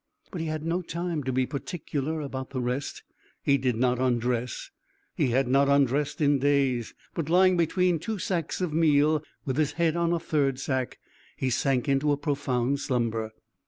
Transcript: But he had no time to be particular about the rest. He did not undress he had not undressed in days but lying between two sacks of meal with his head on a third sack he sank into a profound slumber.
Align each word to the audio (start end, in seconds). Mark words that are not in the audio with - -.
But 0.31 0.41
he 0.41 0.47
had 0.47 0.65
no 0.65 0.81
time 0.81 1.23
to 1.25 1.31
be 1.31 1.45
particular 1.45 2.21
about 2.21 2.49
the 2.49 2.59
rest. 2.59 3.03
He 3.43 3.59
did 3.59 3.75
not 3.75 3.99
undress 3.99 4.71
he 5.15 5.27
had 5.27 5.47
not 5.47 5.69
undressed 5.69 6.21
in 6.21 6.39
days 6.39 6.95
but 7.13 7.29
lying 7.29 7.55
between 7.55 7.99
two 7.99 8.17
sacks 8.17 8.61
of 8.61 8.73
meal 8.73 9.21
with 9.45 9.57
his 9.57 9.73
head 9.73 9.95
on 9.95 10.11
a 10.11 10.19
third 10.19 10.59
sack 10.59 10.97
he 11.37 11.51
sank 11.51 11.87
into 11.87 12.11
a 12.11 12.17
profound 12.17 12.79
slumber. 12.79 13.31